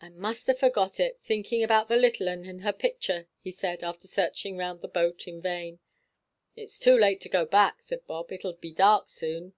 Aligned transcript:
"I 0.00 0.10
must 0.10 0.46
ha' 0.48 0.54
forgot 0.56 1.00
it, 1.00 1.18
thinking 1.22 1.64
about 1.64 1.88
the 1.88 1.96
little 1.96 2.28
'un 2.28 2.44
and 2.44 2.60
her 2.62 2.72
picture," 2.72 3.26
he 3.40 3.50
said, 3.50 3.82
after 3.82 4.06
searching 4.06 4.56
round 4.56 4.80
the 4.80 4.86
boat 4.86 5.26
in 5.26 5.40
vain. 5.42 5.80
"It's 6.54 6.78
too 6.78 6.96
late 6.96 7.20
to 7.22 7.28
go 7.28 7.44
back," 7.44 7.82
said 7.82 8.06
Bob; 8.06 8.30
"it'll 8.30 8.52
be 8.52 8.70
dark 8.70 9.08
soon." 9.08 9.54